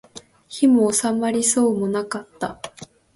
[0.47, 2.59] 火も納まりそうもなかった